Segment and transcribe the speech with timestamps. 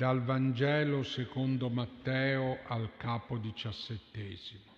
[0.00, 4.72] Dal Vangelo secondo Matteo al capo diciassettesimo.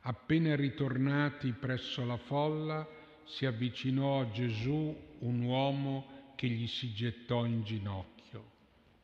[0.00, 2.88] Appena ritornati presso la folla,
[3.26, 8.44] si avvicinò a Gesù un uomo che gli si gettò in ginocchio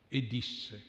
[0.07, 0.83] e disse,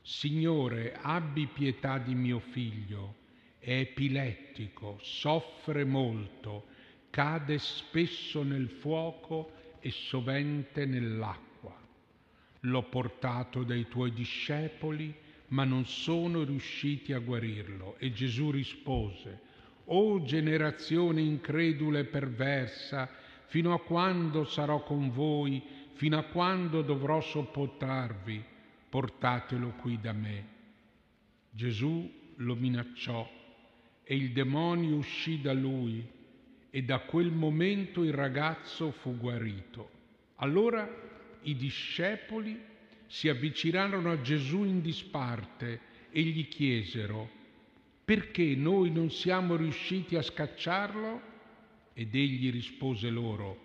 [0.00, 3.16] Signore, abbi pietà di mio figlio,
[3.58, 6.68] è epilettico, soffre molto,
[7.10, 11.49] cade spesso nel fuoco e sovente nell'acqua
[12.60, 15.14] L'ho portato dai tuoi discepoli,
[15.48, 17.96] ma non sono riusciti a guarirlo.
[17.98, 19.48] E Gesù rispose,
[19.86, 23.08] O generazione incredula e perversa,
[23.46, 25.60] fino a quando sarò con voi,
[25.94, 28.44] fino a quando dovrò sopportarvi,
[28.88, 30.46] portatelo qui da me.
[31.50, 33.28] Gesù lo minacciò
[34.04, 36.06] e il demonio uscì da lui
[36.70, 39.90] e da quel momento il ragazzo fu guarito.
[40.36, 40.88] Allora
[41.42, 42.58] i discepoli
[43.06, 47.28] si avvicinarono a Gesù in disparte e gli chiesero,
[48.04, 51.28] perché noi non siamo riusciti a scacciarlo?
[51.92, 53.58] Ed egli rispose loro,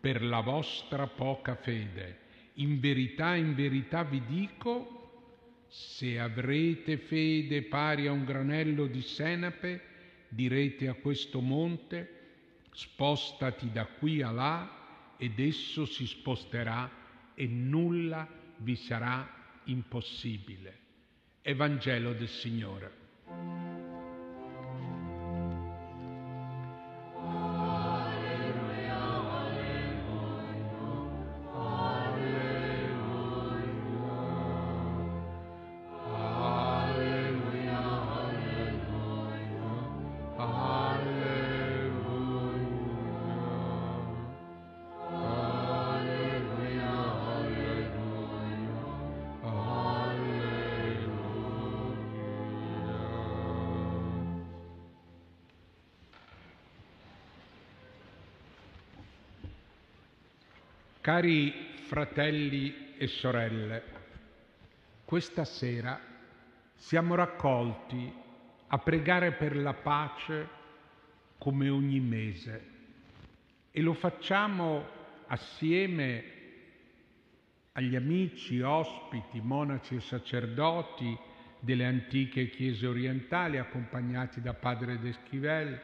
[0.00, 2.26] per la vostra poca fede.
[2.54, 9.82] In verità, in verità vi dico, se avrete fede pari a un granello di senape,
[10.28, 12.16] direte a questo monte,
[12.72, 16.90] spostati da qui a là, ed esso si sposterà
[17.38, 20.76] e nulla vi sarà impossibile.
[21.40, 22.90] Evangelo del Signore.
[61.08, 61.54] Cari
[61.84, 63.82] fratelli e sorelle,
[65.06, 65.98] questa sera
[66.74, 68.12] siamo raccolti
[68.66, 70.48] a pregare per la pace
[71.38, 72.66] come ogni mese
[73.70, 74.86] e lo facciamo
[75.28, 76.24] assieme
[77.72, 81.16] agli amici, ospiti, monaci e sacerdoti
[81.58, 85.80] delle antiche chiese orientali accompagnati da padre d'Eschivel,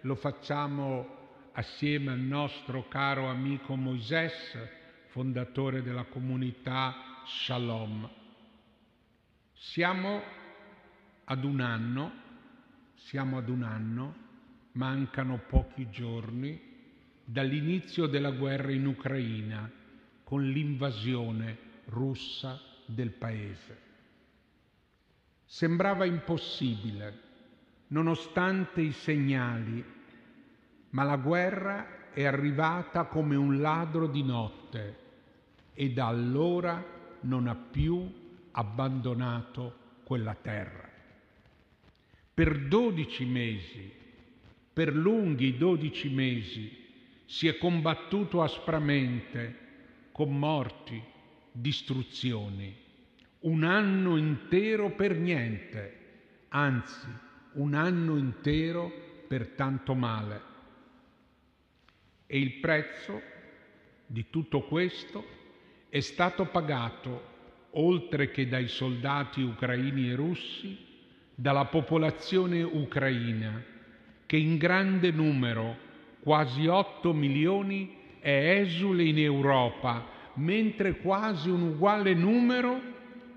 [0.00, 1.21] lo facciamo
[1.52, 4.32] assieme al nostro caro amico Moisés,
[5.08, 8.08] fondatore della comunità Shalom.
[9.52, 10.22] Siamo
[11.24, 12.12] ad un anno,
[12.94, 14.14] siamo ad un anno,
[14.72, 16.70] mancano pochi giorni
[17.24, 19.70] dall'inizio della guerra in Ucraina
[20.24, 23.80] con l'invasione russa del paese.
[25.44, 27.20] Sembrava impossibile,
[27.88, 30.00] nonostante i segnali
[30.92, 34.96] ma la guerra è arrivata come un ladro di notte
[35.74, 36.84] e da allora
[37.20, 38.10] non ha più
[38.52, 40.88] abbandonato quella terra.
[42.34, 43.90] Per dodici mesi,
[44.72, 46.80] per lunghi dodici mesi,
[47.24, 49.58] si è combattuto aspramente
[50.12, 51.02] con morti,
[51.50, 52.74] distruzioni,
[53.40, 55.98] un anno intero per niente,
[56.48, 57.08] anzi
[57.52, 58.90] un anno intero
[59.26, 60.51] per tanto male.
[62.32, 63.20] E il prezzo
[64.06, 65.22] di tutto questo
[65.90, 67.28] è stato pagato,
[67.72, 70.78] oltre che dai soldati ucraini e russi,
[71.34, 73.62] dalla popolazione ucraina,
[74.24, 75.76] che in grande numero,
[76.20, 80.02] quasi 8 milioni, è esule in Europa,
[80.36, 82.80] mentre quasi un uguale numero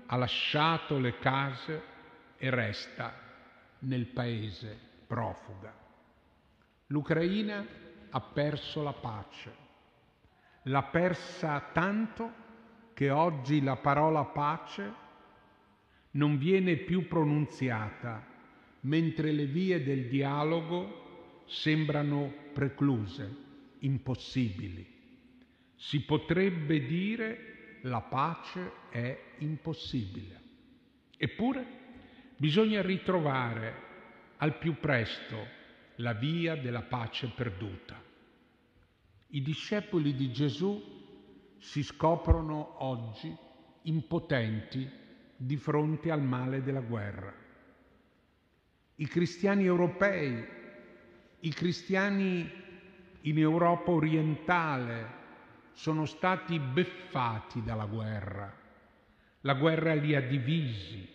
[0.06, 1.82] ha lasciato le case
[2.38, 3.14] e resta
[3.80, 4.74] nel paese
[5.06, 5.74] profuga.
[6.86, 7.84] L'Ucraina
[8.16, 9.54] ha perso la pace.
[10.62, 12.44] L'ha persa tanto
[12.94, 15.04] che oggi la parola pace
[16.12, 18.26] non viene più pronunziata,
[18.80, 23.36] mentre le vie del dialogo sembrano precluse,
[23.80, 24.94] impossibili.
[25.74, 30.40] Si potrebbe dire la pace è impossibile.
[31.18, 31.66] Eppure
[32.38, 33.74] bisogna ritrovare
[34.38, 35.64] al più presto
[35.96, 38.00] la via della pace perduta.
[39.28, 40.94] I discepoli di Gesù
[41.58, 43.34] si scoprono oggi
[43.82, 44.88] impotenti
[45.36, 47.34] di fronte al male della guerra.
[48.96, 50.44] I cristiani europei,
[51.40, 52.50] i cristiani
[53.22, 55.24] in Europa orientale
[55.72, 58.54] sono stati beffati dalla guerra.
[59.40, 61.06] La guerra li ha divisi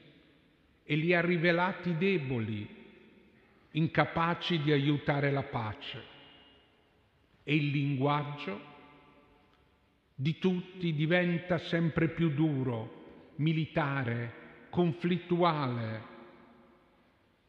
[0.83, 2.80] e li ha rivelati deboli,
[3.71, 6.03] incapaci di aiutare la pace.
[7.44, 8.69] E il linguaggio
[10.15, 14.33] di tutti diventa sempre più duro, militare,
[14.69, 16.09] conflittuale.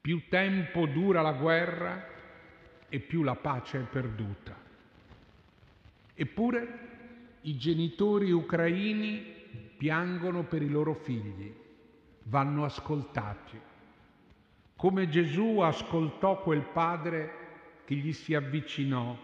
[0.01, 2.07] Più tempo dura la guerra
[2.89, 4.57] e più la pace è perduta.
[6.15, 6.91] Eppure
[7.43, 11.53] i genitori ucraini piangono per i loro figli,
[12.25, 13.61] vanno ascoltati.
[14.82, 19.17] Come Gesù ascoltò quel padre che gli si avvicinò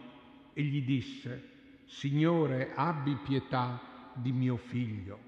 [0.53, 5.19] e gli disse, Signore, abbi pietà di mio figlio.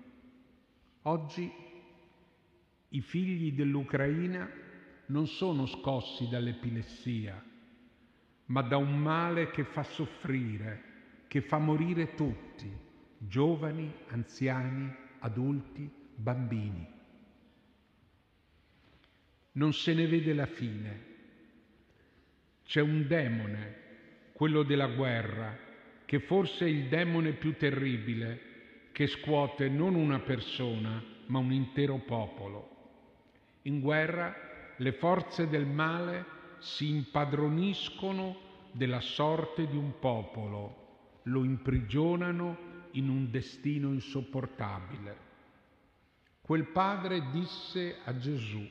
[1.02, 1.52] Oggi
[2.90, 4.48] i figli dell'Ucraina
[5.06, 7.44] non sono scossi dall'epilessia,
[8.44, 10.82] ma da un male che fa soffrire,
[11.26, 12.70] che fa morire tutti,
[13.18, 16.99] giovani, anziani, adulti, bambini.
[19.52, 21.08] Non se ne vede la fine.
[22.64, 23.74] C'è un demone,
[24.32, 25.58] quello della guerra,
[26.04, 28.48] che forse è il demone più terribile
[28.92, 32.68] che scuote non una persona, ma un intero popolo.
[33.62, 34.34] In guerra
[34.76, 36.24] le forze del male
[36.58, 38.36] si impadroniscono
[38.72, 45.28] della sorte di un popolo, lo imprigionano in un destino insopportabile.
[46.40, 48.66] Quel padre disse a Gesù,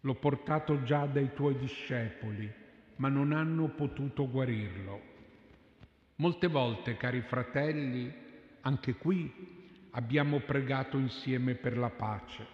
[0.00, 2.50] l'ho portato già dai tuoi discepoli,
[2.96, 5.00] ma non hanno potuto guarirlo.
[6.16, 8.12] Molte volte, cari fratelli,
[8.62, 9.30] anche qui
[9.90, 12.46] abbiamo pregato insieme per la pace,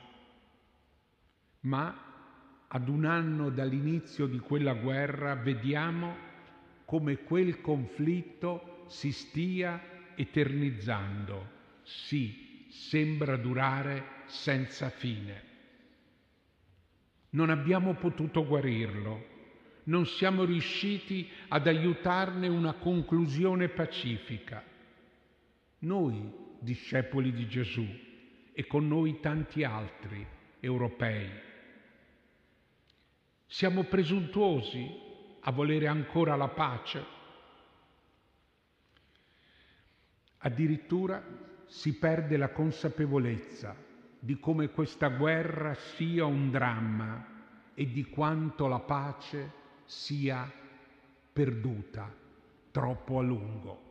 [1.60, 2.12] ma
[2.68, 6.16] ad un anno dall'inizio di quella guerra vediamo
[6.84, 9.80] come quel conflitto si stia
[10.14, 11.50] eternizzando.
[11.82, 15.53] Sì, sembra durare senza fine.
[17.34, 19.32] Non abbiamo potuto guarirlo,
[19.84, 24.62] non siamo riusciti ad aiutarne una conclusione pacifica.
[25.80, 27.84] Noi, discepoli di Gesù,
[28.52, 30.24] e con noi tanti altri
[30.60, 31.28] europei.
[33.46, 34.88] Siamo presuntuosi
[35.40, 37.04] a volere ancora la pace?
[40.38, 41.20] Addirittura
[41.66, 43.83] si perde la consapevolezza
[44.24, 47.26] di come questa guerra sia un dramma
[47.74, 49.52] e di quanto la pace
[49.84, 50.50] sia
[51.30, 52.10] perduta
[52.70, 53.82] troppo a lungo.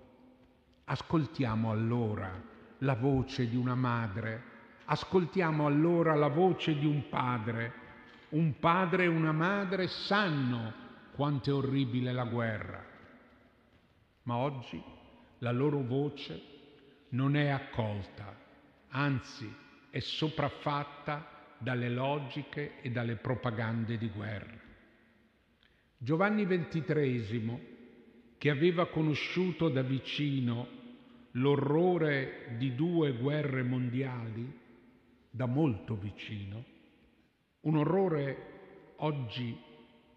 [0.86, 2.32] Ascoltiamo allora
[2.80, 4.44] la voce di una madre,
[4.86, 7.82] ascoltiamo allora la voce di un padre.
[8.30, 10.74] Un padre e una madre sanno
[11.14, 12.84] quanto è orribile la guerra,
[14.24, 14.84] ma oggi
[15.38, 16.42] la loro voce
[17.10, 18.36] non è accolta,
[18.88, 19.62] anzi
[19.94, 24.60] è sopraffatta dalle logiche e dalle propagande di guerra.
[25.96, 27.68] Giovanni XXIII,
[28.40, 30.68] che aveva conosciuto da vicino
[31.34, 34.60] l'orrore di due guerre mondiali,
[35.30, 36.66] da molto vicino,
[37.62, 39.56] un orrore oggi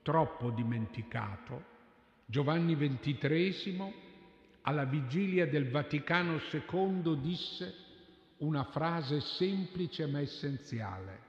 [0.01, 1.65] troppo dimenticato,
[2.25, 3.95] Giovanni XXIII,
[4.63, 7.85] alla vigilia del Vaticano II, disse
[8.39, 11.25] una frase semplice ma essenziale.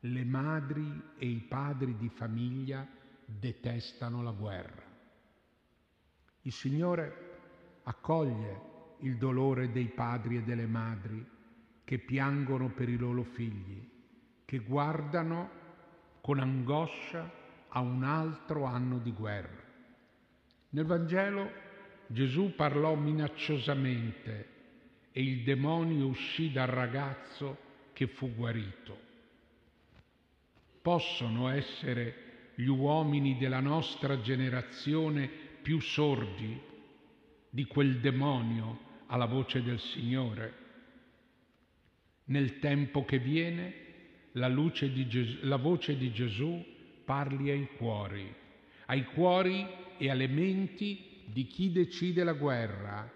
[0.00, 2.86] Le madri e i padri di famiglia
[3.24, 4.82] detestano la guerra.
[6.42, 7.30] Il Signore
[7.84, 8.70] accoglie
[9.00, 11.24] il dolore dei padri e delle madri
[11.84, 13.88] che piangono per i loro figli,
[14.44, 15.50] che guardano
[16.20, 17.30] con angoscia
[17.68, 19.62] a un altro anno di guerra.
[20.70, 21.50] Nel Vangelo
[22.06, 24.51] Gesù parlò minacciosamente
[25.12, 29.10] e il demonio uscì dal ragazzo che fu guarito.
[30.80, 35.28] Possono essere gli uomini della nostra generazione
[35.62, 36.60] più sordi
[37.48, 40.60] di quel demonio alla voce del Signore.
[42.24, 43.74] Nel tempo che viene
[44.32, 44.48] la,
[45.06, 46.64] Gesù, la voce di Gesù
[47.04, 48.34] parli ai cuori,
[48.86, 49.66] ai cuori
[49.98, 53.10] e alle menti di chi decide la guerra,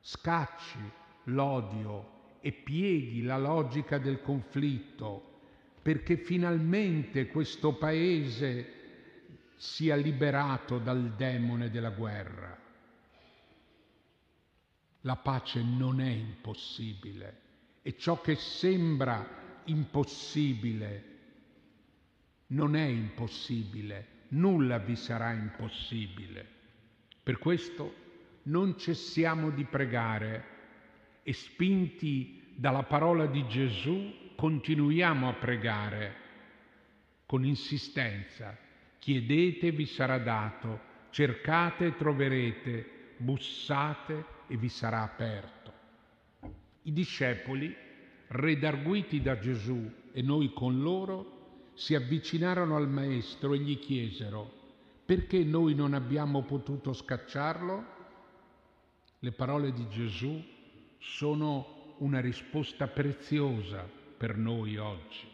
[0.00, 5.34] scacci l'odio e pieghi la logica del conflitto
[5.82, 8.72] perché finalmente questo paese
[9.56, 12.58] sia liberato dal demone della guerra.
[15.02, 17.40] La pace non è impossibile
[17.82, 21.14] e ciò che sembra impossibile
[22.48, 26.46] non è impossibile, nulla vi sarà impossibile.
[27.22, 27.94] Per questo
[28.44, 30.54] non cessiamo di pregare
[31.28, 36.14] e spinti dalla parola di Gesù continuiamo a pregare
[37.26, 38.56] con insistenza.
[39.00, 40.78] Chiedete vi sarà dato,
[41.10, 45.72] cercate troverete, bussate e vi sarà aperto.
[46.82, 47.74] I discepoli,
[48.28, 54.48] redarguiti da Gesù e noi con loro, si avvicinarono al Maestro e gli chiesero,
[55.04, 57.94] perché noi non abbiamo potuto scacciarlo?
[59.18, 60.54] Le parole di Gesù
[60.98, 65.26] sono una risposta preziosa per noi oggi,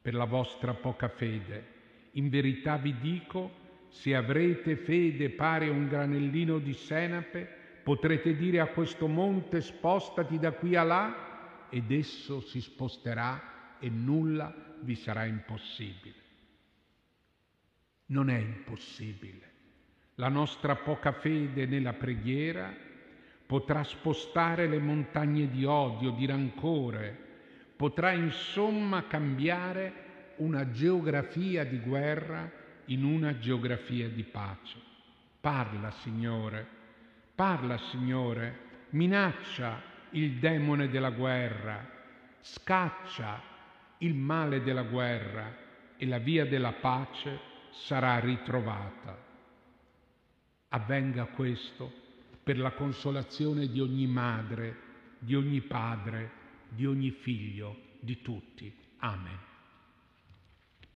[0.00, 1.74] per la vostra poca fede.
[2.12, 8.60] In verità vi dico, se avrete fede pari a un granellino di senape, potrete dire
[8.60, 14.94] a questo monte spostati da qui a là ed esso si sposterà e nulla vi
[14.94, 16.24] sarà impossibile.
[18.06, 19.54] Non è impossibile.
[20.16, 22.74] La nostra poca fede nella preghiera
[23.46, 27.16] potrà spostare le montagne di odio, di rancore,
[27.76, 30.04] potrà insomma cambiare
[30.36, 32.50] una geografia di guerra
[32.86, 34.78] in una geografia di pace.
[35.40, 36.66] Parla, Signore,
[37.34, 38.58] parla, Signore,
[38.90, 41.88] minaccia il demone della guerra,
[42.40, 43.40] scaccia
[43.98, 45.64] il male della guerra
[45.96, 47.38] e la via della pace
[47.70, 49.24] sarà ritrovata.
[50.68, 52.04] Avvenga questo
[52.46, 54.76] per la consolazione di ogni madre,
[55.18, 56.30] di ogni padre,
[56.68, 58.72] di ogni figlio, di tutti.
[58.98, 59.36] Amen.